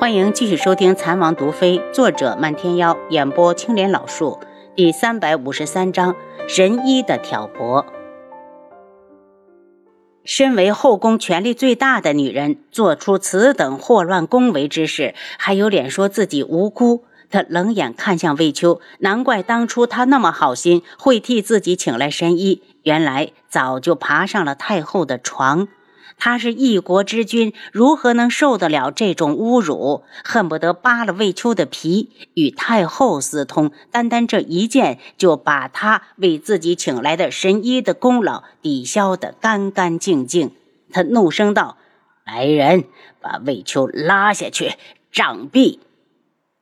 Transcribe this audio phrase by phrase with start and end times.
[0.00, 4.38] 欢迎继续收听《残王毒妃》，作者漫天妖，演播青莲老树，
[4.76, 6.14] 第三百五十三章：
[6.46, 7.84] 神医的挑拨。
[10.22, 17.02] 身为后宫权力最大的女人，做出此等祸乱宫闱之事，还有脸说自己无辜？
[17.28, 25.66] 他冷眼看向魏秋，难怪当初他那么好心，会替自己请来神医，原来早就爬上了太后的床。
[26.18, 30.02] 他是一国之君，如何能受得了这种侮辱？
[30.24, 33.70] 恨不得扒了魏秋的皮，与太后私通。
[33.92, 40.50] 单单这一件，就把他为自己请来的神医的功劳抵消得干干净净。
[40.90, 41.76] 他怒声道
[42.26, 42.84] ：“来人，
[43.20, 44.74] 把魏秋拉下去
[45.12, 45.78] 杖毙！”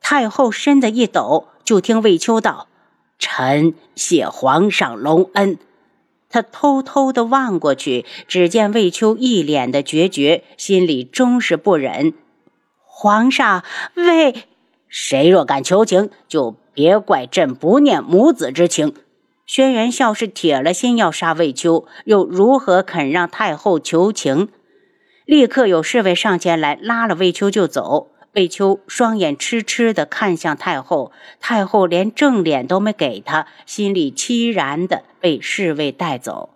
[0.00, 2.68] 太后身子一抖，就听魏秋道
[3.18, 5.58] ：“臣谢皇上隆恩。”
[6.32, 12.14] 他偷偷的望过去，只见魏秋一脸的决绝，心里终是不忍。
[12.84, 13.62] 皇上，
[13.94, 14.34] 魏
[14.88, 18.94] 谁若敢求情，就别怪朕不念母子之情。
[19.44, 24.48] 轩辕笑是铁了心要杀魏秋，又如何肯让太后求情？
[25.26, 28.11] 立刻有侍卫上前来拉了魏秋就走。
[28.34, 36.48] 魏秋双眼痴痴地看向太后，太后连正脸都没给他，心里凄然地被侍卫带走。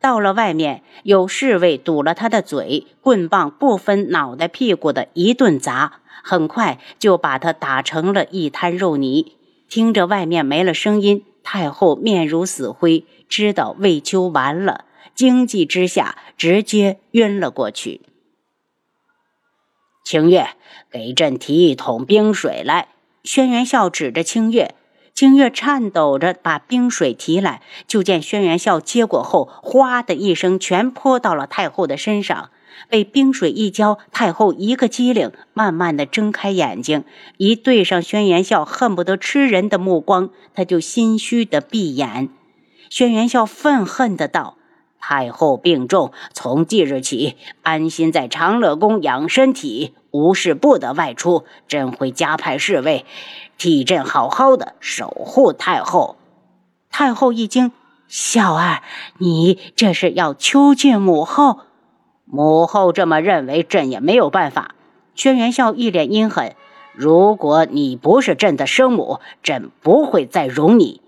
[0.00, 9.36] 到了外面，有侍卫堵了他的嘴，棍棒不分脑袋屁股的一顿砸，很快就把他打成了一滩肉泥。
[9.68, 18.00] 听着外面没了声音，太后面如死灰，知道魏秋完了，惊悸之下直接晕了过去。
[20.04, 20.50] 清月，
[20.90, 22.88] 给朕提一桶冰水来。
[23.22, 24.74] 轩辕笑指着清月，
[25.14, 32.50] 清月颤抖着把冰水提来，就见轩辕笑接过后，哗的一声，全泼到了太后的身上。
[32.88, 37.04] 被冰水一浇，太后一个机灵，慢慢的睁开眼睛，
[37.36, 42.30] 一对上轩辕笑恨不得吃人的目光，他就心虚的闭眼。
[42.90, 44.56] 轩辕笑愤恨的道。
[45.04, 51.44] 太后病重，从即日起安心在长乐宫养身体，无事不得外出。
[51.66, 53.04] 朕会加派侍卫，
[53.58, 56.16] 替朕好好的守护太后。
[56.88, 57.72] 太后一惊
[58.06, 58.82] ：“小儿，
[59.18, 61.58] 你这是要囚禁母后？
[62.24, 64.76] 母后这么认为，朕也没有办法。”
[65.16, 66.54] 轩辕笑一脸阴狠
[66.94, 71.02] ：“如果你不是朕的生母，朕不会再容你。”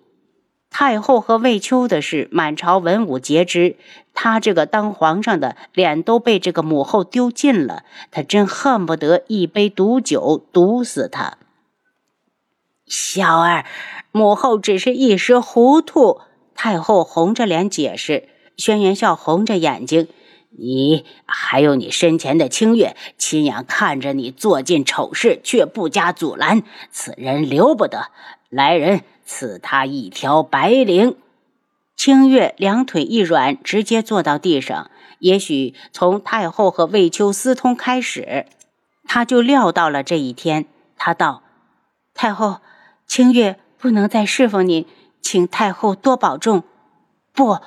[0.76, 3.76] 太后和魏秋的事，满朝文武皆知。
[4.12, 11.38] 他这个当皇上的脸都被这个母后丢尽了，他真恨不得一杯毒酒毒死他。
[12.88, 13.64] 小儿，
[14.10, 16.22] 母后只是一时糊涂。
[16.56, 18.28] 太后红着脸解释。
[18.56, 20.08] 轩辕笑红着眼睛
[20.56, 28.08] ：“你还有你身前的清月，亲眼看着你做尽丑事，却不加阻拦，此人留不得。
[28.48, 31.16] 来人！”赐他一条白绫。
[31.96, 34.90] 清月两腿一软，直接坐到地上。
[35.18, 38.44] 也许从太后和魏秋私通开始，
[39.04, 40.66] 他就料到了这一天。
[40.98, 41.42] 他道
[42.12, 42.58] ：“太后，
[43.06, 44.86] 清月不能再侍奉您，
[45.22, 46.64] 请太后多保重。”
[47.34, 47.58] 不，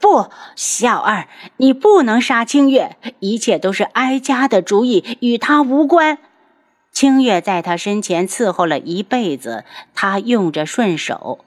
[0.00, 6.18] 不，小二，你不能杀清月，一切都是哀家的主意，与他无关。
[6.92, 11.38] 清月在他身前伺候了一辈子，他用着顺手。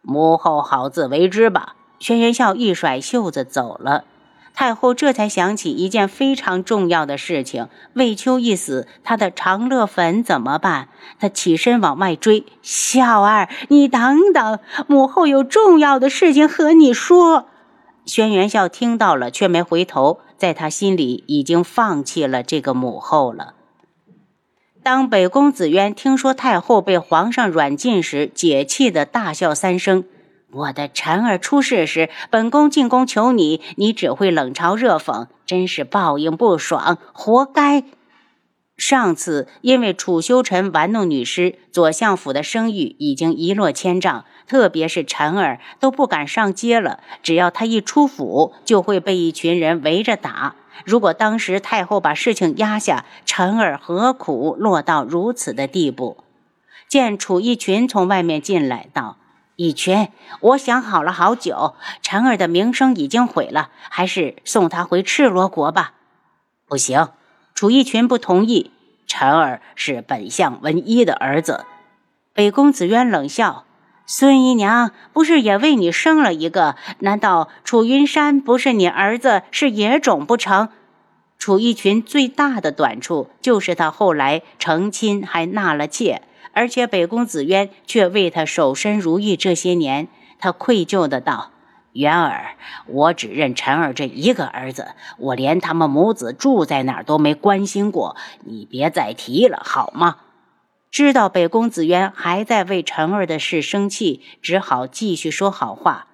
[0.00, 1.76] 母后好自为之吧。
[2.00, 4.04] 轩辕笑一甩袖子走了。
[4.58, 10.88] 太后这才想起一件非常重要的事情：魏秋一死，她的长乐坟怎么办？
[11.20, 12.44] 她起身往外追。
[12.60, 14.58] 小儿，你等等，
[14.88, 17.46] 母后有重要的事情和你说。
[18.04, 23.54] 轩辕笑听到了，却没回头，在他心里已经放弃了这个母后了。
[24.82, 30.02] 当北宫子渊听说太后被皇上软禁时，解气的大笑三声。
[30.50, 37.84] 我的婵儿出事时，本宫进宫求你，你只会冷嘲热讽，真是报应不爽，活该。
[38.78, 50.54] 上次因为楚修臣玩弄女尸，左相府的声誉已经一落千丈，特别是婵儿都不敢上街了，只要他一出府，就会被一群人围着打。
[50.84, 56.18] 如果当时太后把事情压下，婵儿何苦落到如此的地步？
[56.88, 59.18] 见楚逸群从外面进来，道
[59.60, 65.94] ：“逸群，我想好了好久，辰儿的名声已经毁了，还是送他回赤罗国吧。”
[66.64, 67.08] 不行，
[67.56, 68.70] 楚逸群不同意。
[69.08, 71.64] 辰儿是本相文一的儿子。
[72.32, 73.64] 北宫子渊冷笑。
[74.06, 76.76] 孙姨娘不是也为你生了一个？
[77.00, 80.68] 难道楚云山不是你儿子，是野种不成？
[81.36, 86.22] 楚一群最大的短处就是他后来成亲还纳了妾，
[86.52, 90.08] 而且北宫子渊却为他守身如玉这些年。
[90.38, 91.50] 他愧疚的道
[91.94, 92.56] ：“元儿，
[92.86, 100.16] 我只认辰儿这一个儿子，我连他们母子住在哪儿都没关心过，你别再提了，好吗？”
[100.90, 106.07] 知道北宫子渊还在为辰儿的事生气，只好继续说好话。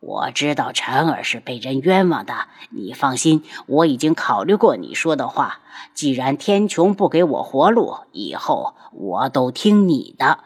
[0.00, 5.60] 我知道陈儿是被人冤枉的，你放心，我已经考虑过你说的话。
[5.94, 10.40] 既然天穹不给我活路，以后我都听你的。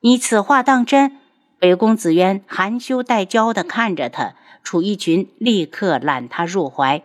[0.00, 1.18] 你此话当真？
[1.60, 4.34] 北宫子渊含羞带娇的看着他，
[4.64, 7.02] 楚一群立刻揽他入怀。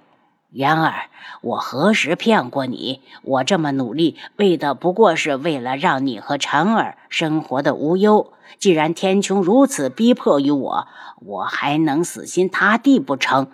[0.49, 1.09] 然而，
[1.41, 3.01] 我何时骗过你？
[3.21, 8.33] 我这么努力，为的不过是为了让你和婵儿生活的无忧。
[8.57, 10.88] 既然天穹如此逼迫于我，
[11.19, 13.51] 我还能死心塌地不成？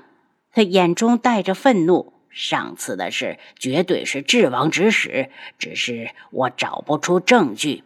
[0.52, 2.14] 他眼中带着愤怒。
[2.30, 7.84] 上次的事绝对是智王指使，只是我找不出证据。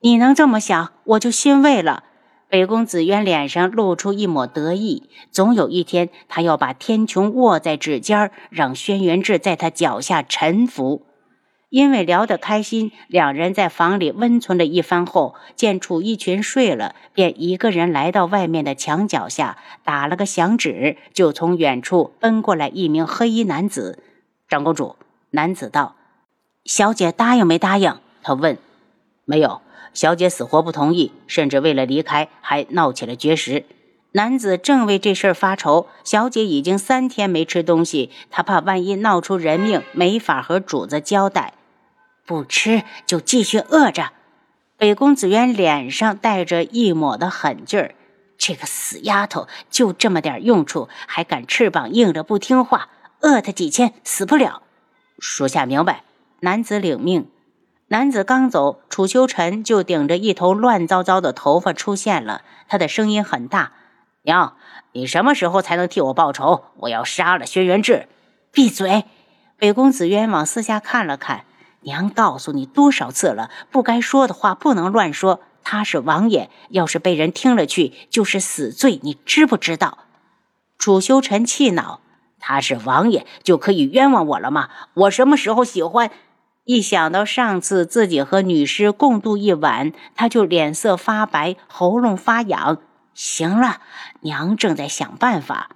[0.00, 2.04] 你能这么想，我就欣慰了。
[2.52, 11.06] 北宫子渊脸上露出一抹得意，总有一天，他要把天穹握在指尖，让轩辕志在他脚下臣服。
[11.70, 24.02] 因为聊得开心，两人在房里温存了一番后，见楚一群睡了，便一个人来到外面的墙角下，打了个响指，就从远处奔过来一名黑衣男子。
[24.46, 24.96] 长公主，
[25.30, 25.96] 男子道
[26.66, 28.58] ：“小姐答应没答应？”他问
[29.24, 29.62] ：“没有。”
[29.94, 33.64] 小姐死活不同意，甚至为了离开还闹起了绝食。
[34.12, 41.54] 男子正为这事儿发愁，小姐已经三天没吃东西，他怕万一闹出人命，没法和主子交代。
[42.26, 44.12] 不吃就继续饿着。
[44.76, 47.94] 北宫子渊脸上带着一抹的狠劲儿，
[48.36, 52.88] 这个死丫头就这么点用处，还敢翅膀硬着不听话？
[53.20, 54.62] 饿她几天死不了。
[55.18, 56.04] 属下明白。
[56.40, 57.28] 男子领命。
[57.92, 62.40] 男子刚走，楚修尘就顶着一头乱糟糟的头发出现了。
[62.66, 63.72] 他的声音很大
[64.24, 64.56] ：“娘，
[64.92, 66.64] 你什么时候才能替我报仇？
[66.78, 68.08] 我要杀了轩辕志！”
[68.50, 69.04] 闭嘴！
[69.58, 71.44] 北宫子渊往四下看了看，
[71.82, 75.40] 娘告诉你多少次了，不该说的话不能乱说。
[75.62, 79.98] 他是王爷，要是被人听了去，就是死罪，你知不知道？
[80.78, 82.00] 楚修尘气恼
[82.40, 84.70] ：“他是王爷就可以冤枉我了吗？
[84.94, 86.10] 我什么时候喜欢？”
[86.64, 92.78] 一想到上次自己和女尸共度一晚，他就脸色发白，喉咙发痒。
[93.14, 93.80] 行了，
[94.20, 95.70] 娘正在想办法。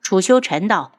[0.00, 0.92] 楚修臣道：“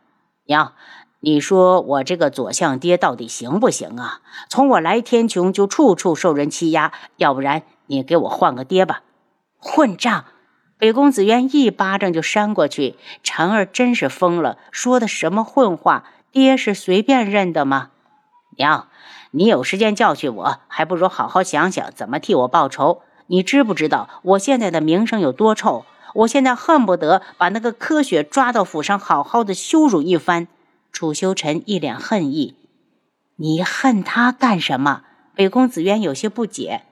[0.48, 0.74] 娘，
[1.22, 4.20] 你说我这个左相爹到底行不行啊？
[4.50, 9.02] 从我来天穹就处处受人欺压，要不然你给我换个爹吧。”
[9.58, 10.26] 混账！
[10.78, 12.98] 北宫子渊一巴掌就扇过去。
[13.24, 16.04] 婵儿真是疯了，说的什么混话？
[16.32, 17.92] 爹是随便认的吗？
[18.58, 18.88] 娘。
[19.32, 23.02] 你有时间教训我，还不如好好想想怎么替我报仇。
[23.28, 25.86] 你知不知道我现在的名声有多臭？
[26.14, 30.48] 我现在恨不得把那个柯雪抓到府上，好好的羞辱一番。
[30.94, 32.56] 楚修尘一脸恨意
[33.36, 35.02] ：“你恨他干什么？”
[35.36, 36.84] 北宫子渊有些不解：“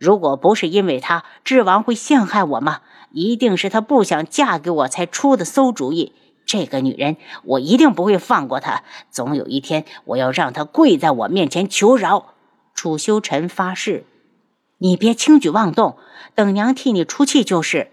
[0.00, 2.80] 如果不是因为他，智王会陷害我吗？
[3.12, 6.12] 一定是他不想嫁给我才出的馊主意。”
[6.52, 8.82] 这个女人，我一定不会放过她。
[9.10, 12.34] 总有一天，我要让她跪在我面前求饶。
[12.74, 14.04] 楚修尘发誓
[14.76, 15.96] ：“你别轻举妄动，
[16.34, 17.90] 等娘替你出气就是。”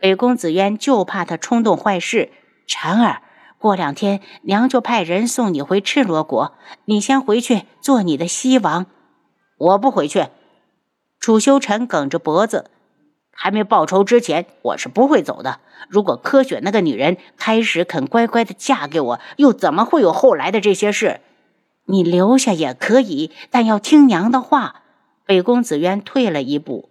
[0.00, 2.30] 北宫子渊就怕他冲动坏事。
[2.66, 3.20] 婵儿，
[3.58, 6.54] 过两天娘就派人送你回赤罗国，
[6.86, 8.86] 你先回去做你的西王。
[9.58, 10.28] 我不回去。
[11.20, 12.70] 楚修尘梗着脖子。
[13.40, 15.60] 还没报仇之前，我是不会走的。
[15.88, 21.20] 如果柯雪那个女人开始肯乖乖的嫁给我，又怎么会有后来的这些事？
[21.84, 24.82] 你留下也可以，但要听娘的话。
[25.24, 26.88] 北宫子渊退了一步。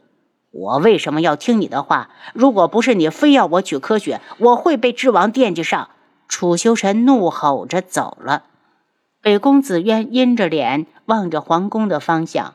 [0.51, 2.12] 我为什么要听你的话？
[2.34, 5.89] 如果不是你非要我娶柯雪，我会被智王惦记上。
[6.30, 8.44] 楚修尘怒吼着走了。
[9.22, 12.54] 北宫子渊阴着脸望着皇宫的方向。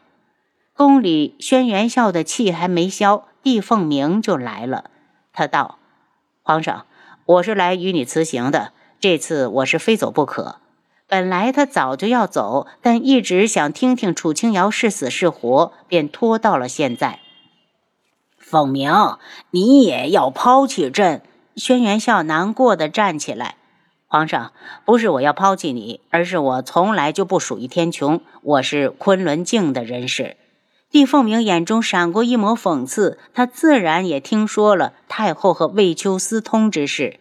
[0.75, 3.27] 宫里轩辕笑的气还没消。
[3.43, 4.91] 帝凤鸣就来了，
[5.33, 5.79] 他道
[6.43, 6.87] ：“皇上，
[7.27, 8.73] 我是来与你辞行的。
[9.01, 10.57] 这次我是非走不可。
[11.09, 17.19] 本来他早就要走，但一直想听听楚清瑶是死是活，便拖到了现在。”
[18.39, 19.19] 凤鸣，
[19.51, 21.23] 你也要抛弃朕？
[21.57, 23.57] 轩辕笑难过的站起来
[24.07, 24.53] ：“皇上，
[24.85, 30.37] 不是我要抛弃你，而是我从来就不属于天穹，我是昆仑镜的人士。”
[30.93, 37.19] 帝凤鸣眼中闪过一抹讽刺，他自然也听说了太后和魏秋私通之事。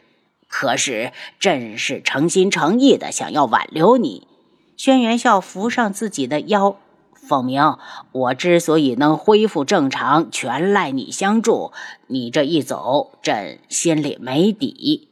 [0.49, 4.27] 可是朕是诚心诚意的想要挽留你。
[4.75, 6.75] 轩辕笑扶上自己的腰，
[7.13, 7.77] 凤鸣，
[8.11, 11.71] 我之所以能恢复正常，全赖你相助。
[12.07, 15.07] 你这一走，朕心里没底。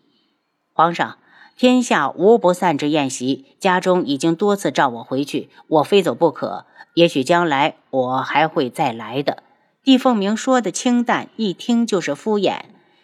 [0.73, 1.17] 皇上，
[1.59, 6.65] 天下无不散之宴席，家中已经多次召我回去，我非走不可。
[6.93, 9.43] 也许将来我还会再来的。
[9.83, 12.61] 帝凤鸣说的清淡，一听就是敷衍。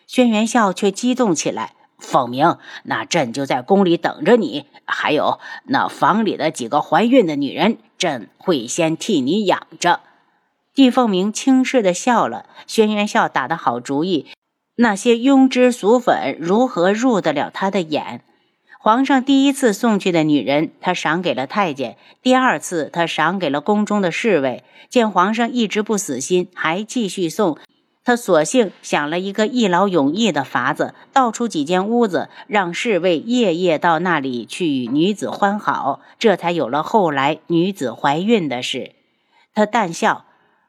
[0.07, 4.67] 轩辕笑却激动起来：“凤鸣，那朕就在宫里等着你。
[4.85, 9.99] 还有那房里的几个怀孕的女人，朕会先替你养着。”
[10.73, 12.45] 帝凤鸣轻视的笑了。
[12.65, 14.27] 轩辕笑打的好主意，
[14.75, 18.21] 那些庸脂俗粉如何入得了他的眼？
[18.85, 24.63] 皇上第一次送去的女人，他赏给了太监；第二次，他赏给了宫中的侍卫。
[24.89, 27.57] 见皇上一直不死心，还继续送，
[28.03, 38.91] 他索性想了一个一劳永逸的法子，倒出几间屋子，让侍卫夜夜到那里去与女子欢好，这才有了后来女子怀孕的事。
[39.55, 40.25] 他淡笑：“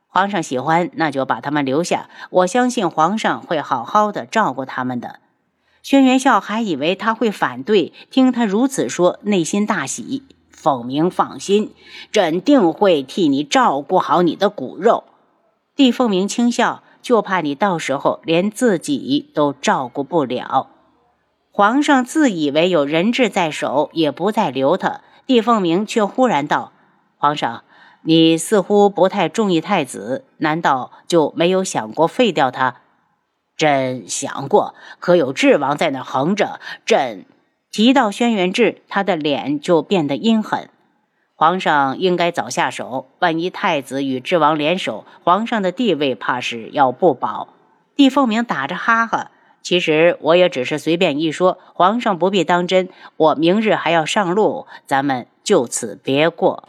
[0.09, 2.09] 皇上喜欢，那就把他们留下。
[2.31, 5.21] 我相信皇上会好好的照顾他们的。”
[5.89, 10.25] 轩辕笑还以为他会反对，听他如此说，内心大喜。
[10.51, 11.73] 凤鸣放心，
[12.11, 15.05] 朕定会替你照顾好你的骨肉。
[15.77, 20.71] 帝凤鸣轻笑，就怕你到时候连自己都照顾不了。
[21.53, 25.03] 皇上自以为有人质在手，也不再留他。
[25.25, 26.73] 帝凤鸣却忽然道
[27.17, 27.63] ：“皇上，
[28.03, 32.81] 你似乎不太中意太子，难道就没有想过废掉他？”
[33.57, 36.61] 朕想过，可有智王在那横着。
[36.85, 37.25] 朕
[37.71, 40.69] 提到轩辕志，他的脸就变得阴狠。
[41.35, 47.49] 皇上应该早下手，万一太子与智王联手，皇上的地位怕是要不保。
[47.95, 49.31] 帝凤鸣打着哈哈，
[49.63, 52.89] 其实我也只是随便一说，皇上不必当真。
[53.17, 56.69] 我明日还要上路，咱们就此别过。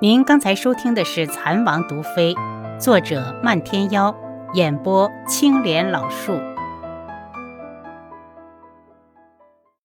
[0.00, 2.34] 您刚才收听的是《蚕王毒妃》。
[2.82, 4.12] 作者：漫天妖，
[4.54, 6.32] 演播：青莲老树。